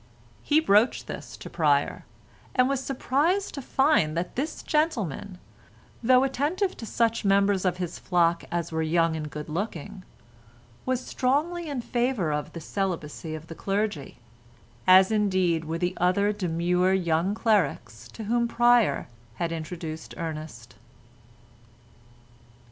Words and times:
He 0.41 0.59
broached 0.59 1.05
this 1.05 1.37
to 1.37 1.47
Pryer, 1.47 2.05
and 2.55 2.67
was 2.67 2.83
surprised 2.83 3.53
to 3.53 3.61
find 3.61 4.17
that 4.17 4.35
this 4.35 4.63
gentleman, 4.63 5.37
though 6.01 6.23
attentive 6.23 6.75
to 6.77 6.87
such 6.87 7.23
members 7.23 7.65
of 7.65 7.77
his 7.77 7.99
flock 7.99 8.43
as 8.51 8.71
were 8.71 8.81
young 8.81 9.15
and 9.15 9.29
good 9.29 9.47
looking, 9.47 10.03
was 10.87 11.05
strongly 11.05 11.69
in 11.69 11.81
favour 11.81 12.31
of 12.33 12.53
the 12.53 12.59
celibacy 12.59 13.35
of 13.35 13.45
the 13.45 13.53
clergy, 13.53 14.17
as 14.87 15.11
indeed 15.11 15.65
were 15.65 15.77
the 15.77 15.95
other 15.97 16.33
demure 16.33 16.93
young 16.95 17.35
clerics 17.35 18.07
to 18.07 18.23
whom 18.23 18.47
Pryer 18.47 19.07
had 19.35 19.51
introduced 19.51 20.15
Ernest. 20.17 20.77